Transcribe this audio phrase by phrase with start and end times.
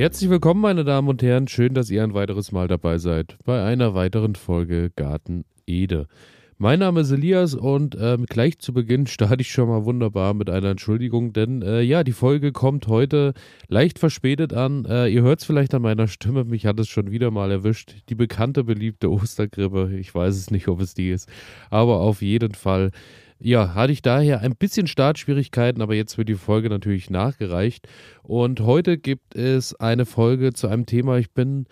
[0.00, 1.46] Herzlich willkommen, meine Damen und Herren.
[1.46, 6.06] Schön, dass ihr ein weiteres Mal dabei seid bei einer weiteren Folge Garten Ede.
[6.56, 10.48] Mein Name ist Elias und ähm, gleich zu Beginn starte ich schon mal wunderbar mit
[10.48, 13.34] einer Entschuldigung, denn äh, ja, die Folge kommt heute
[13.68, 14.86] leicht verspätet an.
[14.86, 17.96] Äh, ihr hört es vielleicht an meiner Stimme, mich hat es schon wieder mal erwischt.
[18.08, 19.98] Die bekannte, beliebte Ostergrippe.
[19.98, 21.28] Ich weiß es nicht, ob es die ist,
[21.68, 22.90] aber auf jeden Fall
[23.40, 27.88] ja, hatte ich daher ein bisschen Startschwierigkeiten, aber jetzt wird die Folge natürlich nachgereicht.
[28.22, 31.16] Und heute gibt es eine Folge zu einem Thema.
[31.16, 31.66] Ich bin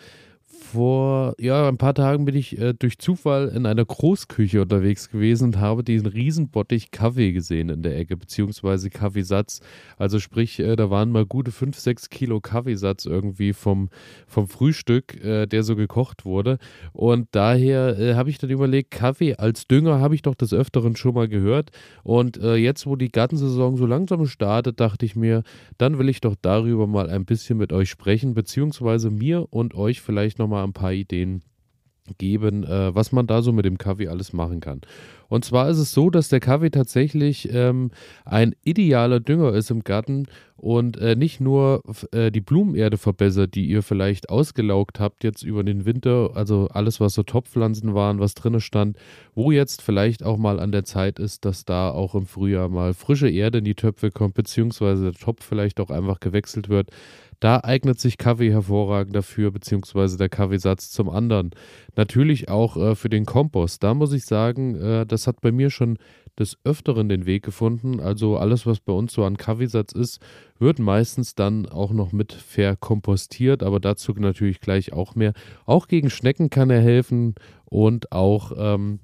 [0.72, 5.44] vor ja, ein paar Tagen bin ich äh, durch Zufall in einer Großküche unterwegs gewesen
[5.44, 9.60] und habe diesen Riesenbottich Kaffee gesehen in der Ecke, beziehungsweise Kaffeesatz.
[9.96, 13.88] Also sprich, äh, da waren mal gute 5, 6 Kilo Kaffeesatz irgendwie vom,
[14.26, 16.58] vom Frühstück, äh, der so gekocht wurde.
[16.92, 20.96] Und daher äh, habe ich dann überlegt, Kaffee als Dünger habe ich doch des Öfteren
[20.96, 21.70] schon mal gehört.
[22.02, 25.42] Und äh, jetzt, wo die Gartensaison so langsam startet, dachte ich mir,
[25.78, 30.02] dann will ich doch darüber mal ein bisschen mit euch sprechen, beziehungsweise mir und euch
[30.02, 31.42] vielleicht nochmal mal ein paar Ideen
[32.16, 34.80] geben, äh, was man da so mit dem Kaffee alles machen kann.
[35.28, 37.90] Und zwar ist es so, dass der Kaffee tatsächlich ähm,
[38.24, 43.66] ein idealer Dünger ist im Garten und äh, nicht nur äh, die Blumenerde verbessert, die
[43.66, 48.34] ihr vielleicht ausgelaugt habt jetzt über den Winter, also alles, was so Topfpflanzen waren, was
[48.34, 48.96] drinne stand,
[49.34, 52.94] wo jetzt vielleicht auch mal an der Zeit ist, dass da auch im Frühjahr mal
[52.94, 56.88] frische Erde in die Töpfe kommt, beziehungsweise der Topf vielleicht auch einfach gewechselt wird
[57.40, 61.50] da eignet sich Kaffee hervorragend dafür, beziehungsweise der Kaffeesatz zum anderen.
[61.96, 63.82] Natürlich auch äh, für den Kompost.
[63.82, 65.98] Da muss ich sagen, äh, das hat bei mir schon
[66.38, 68.00] des Öfteren den Weg gefunden.
[68.00, 70.20] Also alles, was bei uns so an Kaffeesatz ist,
[70.58, 75.32] wird meistens dann auch noch mit verkompostiert, aber dazu natürlich gleich auch mehr.
[75.64, 77.34] Auch gegen Schnecken kann er helfen
[77.66, 79.00] und auch ähm,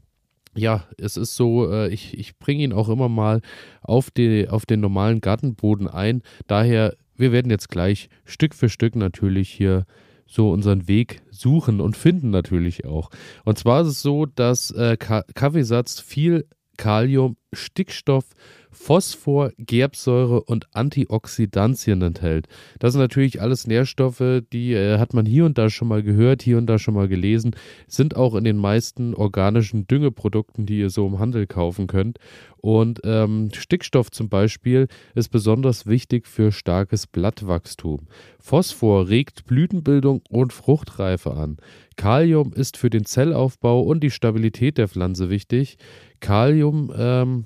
[0.57, 3.41] ja, es ist so, äh, ich, ich bringe ihn auch immer mal
[3.83, 6.23] auf, die, auf den normalen Gartenboden ein.
[6.47, 9.85] Daher wir werden jetzt gleich Stück für Stück natürlich hier
[10.27, 13.11] so unseren Weg suchen und finden natürlich auch.
[13.45, 18.25] Und zwar ist es so, dass äh, Kaffeesatz viel Kalium, Stickstoff,
[18.71, 22.49] Phosphor, Gerbsäure und Antioxidantien enthält.
[22.81, 26.43] Das sind natürlich alles Nährstoffe, die äh, hat man hier und da schon mal gehört,
[26.43, 27.55] hier und da schon mal gelesen,
[27.87, 32.19] sind auch in den meisten organischen Düngeprodukten, die ihr so im Handel kaufen könnt.
[32.57, 38.09] Und ähm, Stickstoff zum Beispiel ist besonders wichtig für starkes Blattwachstum.
[38.41, 41.59] Phosphor regt Blütenbildung und Fruchtreife an.
[41.97, 45.77] Kalium ist für den Zellaufbau und die Stabilität der Pflanze wichtig.
[46.25, 47.45] Kalium ähm,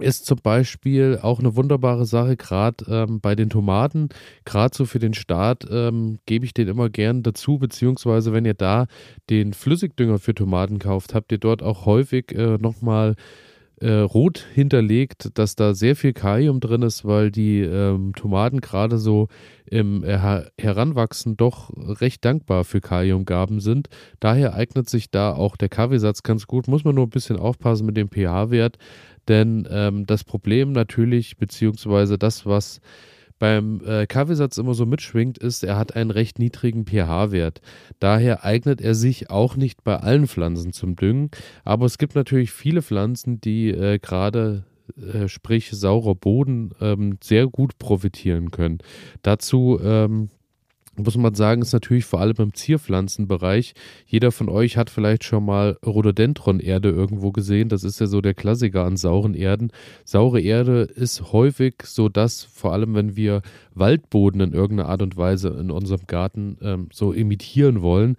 [0.00, 4.08] ist zum Beispiel auch eine wunderbare Sache, gerade ähm, bei den Tomaten,
[4.44, 8.54] gerade so für den Start ähm, gebe ich den immer gern dazu, beziehungsweise wenn ihr
[8.54, 8.86] da
[9.30, 13.14] den Flüssigdünger für Tomaten kauft, habt ihr dort auch häufig äh, nochmal
[13.80, 18.98] äh, rot hinterlegt, dass da sehr viel Kalium drin ist, weil die ähm, Tomaten gerade
[18.98, 19.28] so
[19.66, 23.88] im äh, Heranwachsen doch recht dankbar für Kaliumgaben sind.
[24.20, 26.68] Daher eignet sich da auch der Kaffeesatz ganz gut.
[26.68, 28.78] Muss man nur ein bisschen aufpassen mit dem pH-Wert,
[29.28, 32.80] denn ähm, das Problem natürlich, beziehungsweise das, was
[33.38, 37.60] beim äh, Kaffeesatz immer so mitschwingt, ist, er hat einen recht niedrigen pH-Wert.
[37.98, 41.30] Daher eignet er sich auch nicht bei allen Pflanzen zum Düngen.
[41.64, 44.64] Aber es gibt natürlich viele Pflanzen, die äh, gerade
[44.96, 48.78] äh, sprich saurer Boden, ähm, sehr gut profitieren können.
[49.22, 50.30] Dazu ähm,
[50.98, 53.74] muss man sagen, ist natürlich vor allem im Zierpflanzenbereich.
[54.06, 57.68] Jeder von euch hat vielleicht schon mal Rhododendron-Erde irgendwo gesehen.
[57.68, 59.70] Das ist ja so der Klassiker an sauren Erden.
[60.04, 63.42] Saure Erde ist häufig so dass vor allem wenn wir
[63.74, 68.16] Waldboden in irgendeiner Art und Weise in unserem Garten ähm, so imitieren wollen,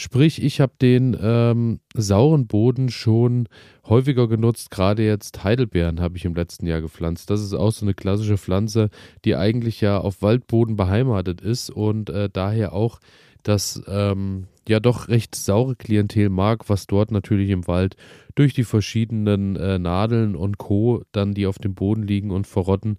[0.00, 3.48] Sprich, ich habe den ähm, sauren Boden schon
[3.84, 4.70] häufiger genutzt.
[4.70, 7.30] Gerade jetzt Heidelbeeren habe ich im letzten Jahr gepflanzt.
[7.30, 8.90] Das ist auch so eine klassische Pflanze,
[9.24, 13.00] die eigentlich ja auf Waldboden beheimatet ist und äh, daher auch
[13.42, 17.96] das ähm, ja doch recht saure Klientel mag, was dort natürlich im Wald
[18.36, 21.02] durch die verschiedenen äh, Nadeln und Co.
[21.10, 22.98] dann, die auf dem Boden liegen und verrotten,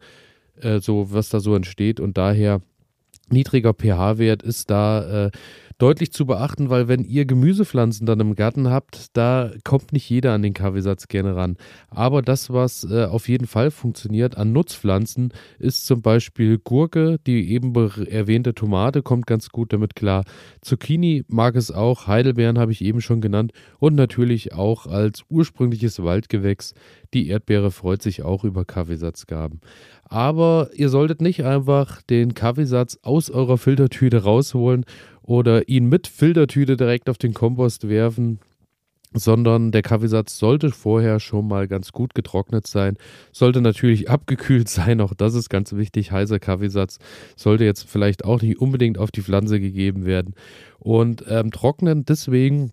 [0.60, 2.60] äh, so was da so entsteht und daher
[3.30, 5.32] niedriger pH-Wert ist da äh,
[5.80, 10.34] deutlich zu beachten, weil wenn ihr Gemüsepflanzen dann im Garten habt, da kommt nicht jeder
[10.34, 11.58] an den Kaffeesatz gerne ran.
[11.90, 17.52] Aber das, was äh, auf jeden Fall funktioniert an Nutzpflanzen, ist zum Beispiel Gurke, die
[17.52, 17.74] eben
[18.08, 20.26] erwähnte Tomate kommt ganz gut damit klar.
[20.62, 26.04] Zucchini mag es auch, Heidelbeeren habe ich eben schon genannt und natürlich auch als ursprüngliches
[26.04, 26.74] Waldgewächs.
[27.14, 29.62] Die Erdbeere freut sich auch über Kaffeesatzgaben.
[30.04, 34.86] Aber ihr solltet nicht einfach den Kaffeesatz aus eurer Filtertüte rausholen
[35.22, 38.40] oder ihn mit Filtertüte direkt auf den Kompost werfen.
[39.14, 42.96] sondern der Kaffeesatz sollte vorher schon mal ganz gut getrocknet sein,
[43.32, 46.12] sollte natürlich abgekühlt sein, auch das ist ganz wichtig.
[46.12, 47.00] Heißer Kaffeesatz
[47.36, 50.36] sollte jetzt vielleicht auch nicht unbedingt auf die Pflanze gegeben werden
[50.78, 52.72] und ähm, trocknen deswegen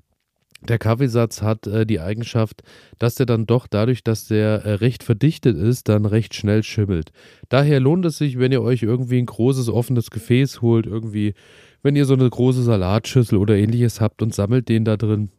[0.63, 2.63] der Kaffeesatz hat äh, die Eigenschaft,
[2.99, 7.13] dass der dann doch dadurch, dass der äh, recht verdichtet ist, dann recht schnell schimmelt.
[7.49, 11.35] Daher lohnt es sich, wenn ihr euch irgendwie ein großes offenes Gefäß holt, irgendwie,
[11.83, 15.31] wenn ihr so eine große Salatschüssel oder ähnliches habt und sammelt den da drin,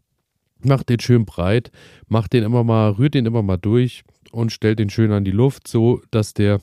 [0.63, 1.71] macht den schön breit,
[2.07, 5.31] macht den immer mal, rührt den immer mal durch und stellt den schön an die
[5.31, 6.59] Luft, so dass der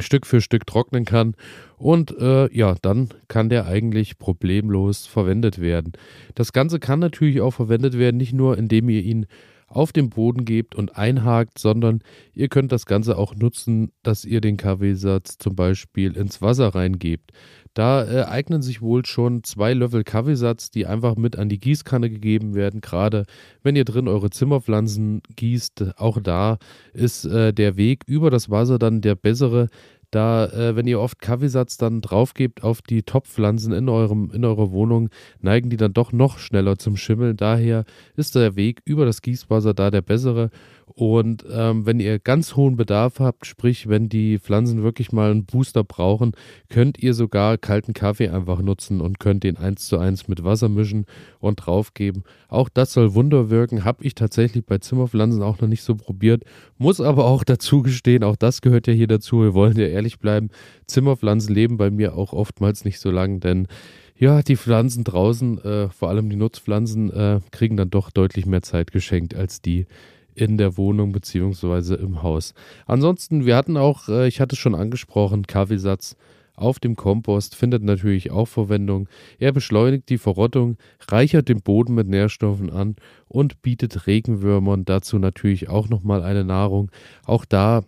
[0.00, 1.34] Stück für Stück trocknen kann
[1.76, 5.92] und äh, ja, dann kann der eigentlich problemlos verwendet werden.
[6.34, 9.26] Das Ganze kann natürlich auch verwendet werden, nicht nur indem ihr ihn
[9.74, 12.00] auf den Boden gebt und einhakt, sondern
[12.34, 17.32] ihr könnt das Ganze auch nutzen, dass ihr den Kaffeesatz zum Beispiel ins Wasser reingebt.
[17.74, 22.10] Da äh, eignen sich wohl schon zwei Löffel Kaffeesatz, die einfach mit an die Gießkanne
[22.10, 22.82] gegeben werden.
[22.82, 23.24] Gerade
[23.62, 26.58] wenn ihr drin eure Zimmerpflanzen gießt, auch da
[26.92, 29.68] ist äh, der Weg über das Wasser dann der bessere,
[30.12, 34.70] da, äh, wenn ihr oft Kaffeesatz dann draufgebt auf die Topfpflanzen in, eurem, in eurer
[34.70, 35.08] Wohnung,
[35.40, 37.36] neigen die dann doch noch schneller zum Schimmeln.
[37.36, 40.50] Daher ist der Weg über das Gießwasser da der bessere.
[40.94, 45.46] Und ähm, wenn ihr ganz hohen Bedarf habt, sprich, wenn die Pflanzen wirklich mal einen
[45.46, 46.32] Booster brauchen,
[46.68, 50.68] könnt ihr sogar kalten Kaffee einfach nutzen und könnt den eins zu eins mit Wasser
[50.68, 51.06] mischen
[51.40, 52.24] und draufgeben.
[52.48, 53.84] Auch das soll Wunder wirken.
[53.84, 56.44] Habe ich tatsächlich bei Zimmerpflanzen auch noch nicht so probiert.
[56.76, 59.40] Muss aber auch dazu gestehen, auch das gehört ja hier dazu.
[59.40, 60.50] Wir wollen ja ehrlich bleiben.
[60.86, 63.66] Zimmerpflanzen leben bei mir auch oftmals nicht so lang, denn
[64.14, 68.62] ja, die Pflanzen draußen, äh, vor allem die Nutzpflanzen, äh, kriegen dann doch deutlich mehr
[68.62, 69.86] Zeit geschenkt als die
[70.34, 72.54] in der Wohnung beziehungsweise im Haus.
[72.86, 76.16] Ansonsten, wir hatten auch, äh, ich hatte es schon angesprochen, Kaffeesatz
[76.54, 79.08] auf dem Kompost findet natürlich auch Verwendung.
[79.38, 80.76] Er beschleunigt die Verrottung,
[81.08, 82.96] reichert den Boden mit Nährstoffen an
[83.26, 86.90] und bietet Regenwürmern dazu natürlich auch nochmal eine Nahrung.
[87.24, 87.82] Auch da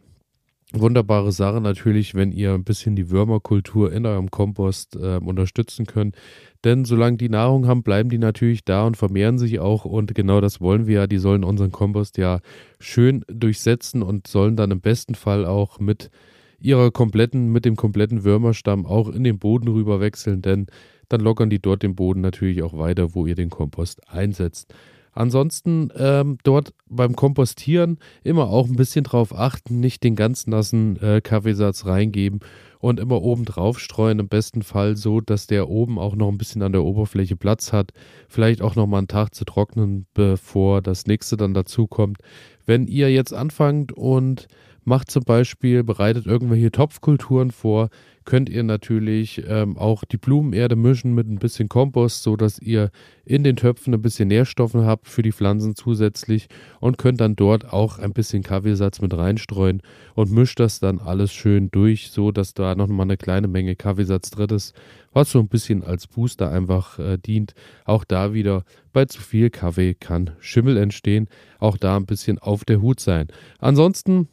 [0.81, 6.17] wunderbare Sache natürlich, wenn ihr ein bisschen die Würmerkultur in eurem Kompost äh, unterstützen könnt.
[6.65, 9.85] Denn solange die Nahrung haben, bleiben die natürlich da und vermehren sich auch.
[9.85, 11.07] Und genau das wollen wir ja.
[11.07, 12.41] Die sollen unseren Kompost ja
[12.79, 16.11] schön durchsetzen und sollen dann im besten Fall auch mit
[16.59, 20.41] ihrer kompletten, mit dem kompletten Würmerstamm auch in den Boden rüber wechseln.
[20.43, 20.67] Denn
[21.09, 24.75] dann lockern die dort den Boden natürlich auch weiter, wo ihr den Kompost einsetzt.
[25.15, 31.01] Ansonsten ähm, dort beim Kompostieren immer auch ein bisschen drauf achten, nicht den ganz nassen
[31.01, 32.41] äh, Kaffeesatz reingeben
[32.81, 34.19] und immer oben drauf streuen.
[34.19, 37.73] Im besten Fall so, dass der oben auch noch ein bisschen an der Oberfläche Platz
[37.73, 37.93] hat.
[38.29, 42.19] Vielleicht auch noch mal einen Tag zu trocknen, bevor das nächste dann dazu kommt.
[42.67, 44.49] Wenn ihr jetzt anfangt und
[44.85, 47.89] macht zum Beispiel, bereitet irgendwelche Topfkulturen vor,
[48.25, 52.91] könnt ihr natürlich ähm, auch die Blumenerde mischen mit ein bisschen Kompost, so dass ihr
[53.25, 56.49] in den Töpfen ein bisschen Nährstoffe habt für die Pflanzen zusätzlich
[56.81, 59.83] und könnt dann dort auch ein bisschen Kaffeesatz mit reinstreuen
[60.15, 63.77] und mischt das dann alles schön durch, so dass da noch mal eine kleine Menge
[63.77, 64.75] Kaffeesatz drin ist,
[65.13, 67.55] was so ein bisschen als Booster einfach äh, dient.
[67.85, 71.29] Auch da wieder bei zu viel Kaffee kann Schimmel entstehen.
[71.59, 73.29] Auch da ein bisschen auf der Hut sein.
[73.59, 74.29] Ansonsten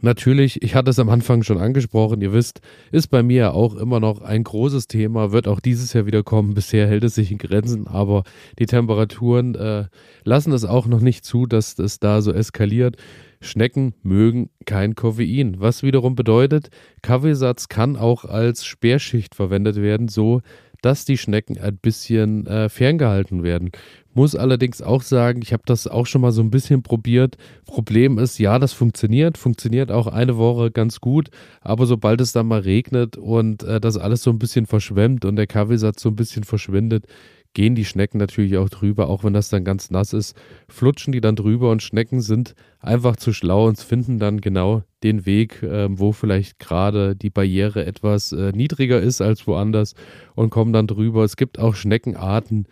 [0.00, 2.60] Natürlich, ich hatte es am Anfang schon angesprochen, ihr wisst,
[2.90, 6.54] ist bei mir auch immer noch ein großes Thema, wird auch dieses Jahr wieder kommen.
[6.54, 8.24] Bisher hält es sich in Grenzen, aber
[8.58, 9.84] die Temperaturen äh,
[10.24, 12.96] lassen es auch noch nicht zu, dass es da so eskaliert.
[13.40, 16.70] Schnecken mögen kein Koffein, was wiederum bedeutet,
[17.02, 20.40] Kaffeesatz kann auch als Sperrschicht verwendet werden, so
[20.84, 23.70] dass die Schnecken ein bisschen äh, ferngehalten werden.
[24.12, 27.36] Muss allerdings auch sagen, ich habe das auch schon mal so ein bisschen probiert.
[27.66, 31.30] Problem ist, ja, das funktioniert, funktioniert auch eine Woche ganz gut,
[31.62, 35.36] aber sobald es dann mal regnet und äh, das alles so ein bisschen verschwemmt und
[35.36, 37.06] der Kaffeesatz so ein bisschen verschwindet,
[37.54, 40.36] gehen die Schnecken natürlich auch drüber, auch wenn das dann ganz nass ist,
[40.68, 45.26] flutschen die dann drüber und Schnecken sind einfach zu schlau und finden dann genau den
[45.26, 49.94] Weg, äh, wo vielleicht gerade die Barriere etwas äh, niedriger ist als woanders
[50.34, 51.22] und kommen dann drüber.
[51.22, 52.66] Es gibt auch Schneckenarten,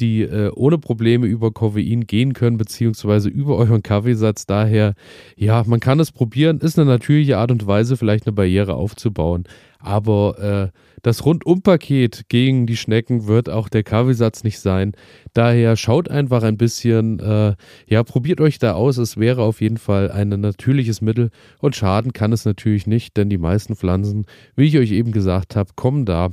[0.00, 4.46] die äh, ohne Probleme über Koffein gehen können, beziehungsweise über euren Kaffeesatz.
[4.46, 4.94] Daher,
[5.36, 9.44] ja, man kann es probieren, ist eine natürliche Art und Weise, vielleicht eine Barriere aufzubauen.
[9.86, 14.94] Aber äh, das Rundumpaket gegen die Schnecken wird auch der Kaffeesatz nicht sein.
[15.32, 17.54] Daher schaut einfach ein bisschen, äh,
[17.86, 18.96] ja, probiert euch da aus.
[18.98, 23.30] Es wäre auf jeden Fall ein natürliches Mittel und schaden kann es natürlich nicht, denn
[23.30, 24.26] die meisten Pflanzen,
[24.56, 26.30] wie ich euch eben gesagt habe, kommen da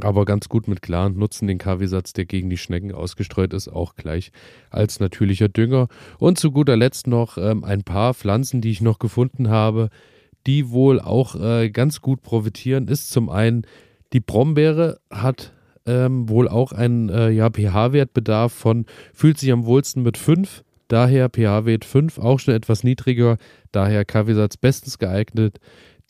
[0.00, 3.68] aber ganz gut mit klar und nutzen den Kaffeesatz, der gegen die Schnecken ausgestreut ist,
[3.68, 4.32] auch gleich
[4.70, 5.86] als natürlicher Dünger.
[6.18, 9.90] Und zu guter Letzt noch ähm, ein paar Pflanzen, die ich noch gefunden habe,
[10.46, 13.66] die wohl auch äh, ganz gut profitieren, ist zum einen
[14.12, 15.52] die Brombeere hat
[15.86, 21.28] ähm, wohl auch ein äh, ja, pH-Wertbedarf von, fühlt sich am wohlsten mit 5, daher
[21.28, 23.38] pH-Wert 5, auch schon etwas niedriger,
[23.72, 25.58] daher Kaffeesatz bestens geeignet.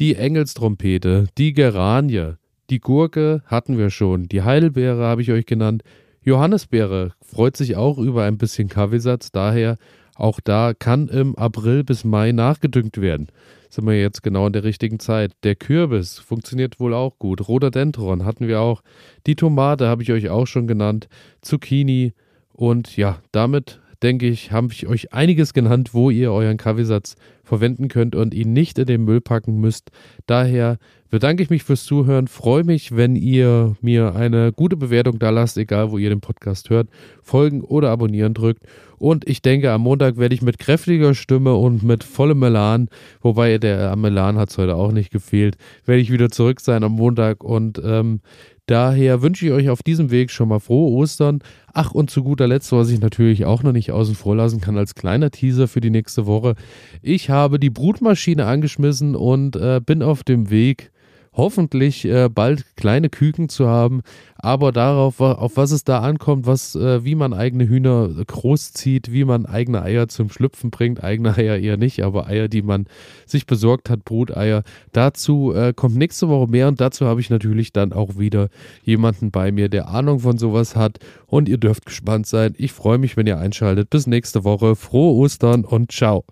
[0.00, 2.34] Die Engelstrompete, die Geranie,
[2.70, 5.82] die Gurke hatten wir schon, die Heidelbeere habe ich euch genannt,
[6.22, 9.76] Johannisbeere freut sich auch über ein bisschen Kaffeesatz, daher
[10.14, 13.28] auch da kann im April bis Mai nachgedüngt werden.
[13.74, 15.32] Sind wir jetzt genau in der richtigen Zeit.
[15.42, 17.48] Der Kürbis funktioniert wohl auch gut.
[17.48, 18.82] Rhododendron hatten wir auch.
[19.26, 21.08] Die Tomate habe ich euch auch schon genannt.
[21.40, 22.14] Zucchini.
[22.52, 27.88] Und ja, damit denke ich, habe ich euch einiges genannt, wo ihr euren Kaffeesatz verwenden
[27.88, 29.90] könnt und ihn nicht in den Müll packen müsst.
[30.26, 30.78] Daher
[31.10, 35.56] bedanke ich mich fürs Zuhören, freue mich, wenn ihr mir eine gute Bewertung da lasst,
[35.58, 36.88] egal wo ihr den Podcast hört,
[37.22, 38.64] folgen oder abonnieren drückt.
[38.98, 42.88] Und ich denke, am Montag werde ich mit kräftiger Stimme und mit vollem Melan,
[43.20, 46.92] wobei der Melan hat es heute auch nicht gefehlt, werde ich wieder zurück sein am
[46.92, 48.20] Montag und ähm,
[48.66, 51.40] Daher wünsche ich euch auf diesem Weg schon mal frohe Ostern.
[51.74, 54.78] Ach, und zu guter Letzt, was ich natürlich auch noch nicht außen vor lassen kann,
[54.78, 56.54] als kleiner Teaser für die nächste Woche.
[57.02, 60.92] Ich habe die Brutmaschine angeschmissen und äh, bin auf dem Weg
[61.34, 64.02] hoffentlich äh, bald kleine Küken zu haben,
[64.36, 69.24] aber darauf, auf was es da ankommt, was, äh, wie man eigene Hühner großzieht, wie
[69.24, 72.86] man eigene Eier zum Schlüpfen bringt, eigene Eier eher nicht, aber Eier, die man
[73.26, 74.62] sich besorgt hat, Bruteier.
[74.92, 78.48] Dazu äh, kommt nächste Woche mehr und dazu habe ich natürlich dann auch wieder
[78.82, 82.54] jemanden bei mir, der Ahnung von sowas hat und ihr dürft gespannt sein.
[82.58, 83.90] Ich freue mich, wenn ihr einschaltet.
[83.90, 84.76] Bis nächste Woche.
[84.76, 86.24] Frohe Ostern und ciao.